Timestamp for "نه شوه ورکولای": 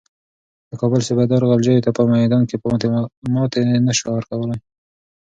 3.87-4.59